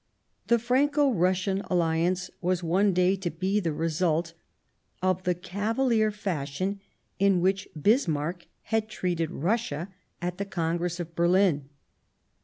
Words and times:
The 0.47 0.57
Franco 0.57 1.11
Russian 1.11 1.61
alliance 1.69 2.31
was 2.41 2.63
one 2.63 2.91
day 2.91 3.15
to 3.17 3.29
be 3.29 3.59
the 3.59 3.71
result 3.71 4.33
of 5.03 5.21
the 5.25 5.35
cavalier 5.35 6.09
fashion 6.09 6.79
in 7.19 7.39
which 7.39 7.67
Bismarck 7.79 8.47
had 8.63 8.89
treated 8.89 9.29
Russia 9.29 9.89
at 10.19 10.39
the 10.39 10.45
Congress 10.45 10.99
of 10.99 11.13
Berlin. 11.13 11.69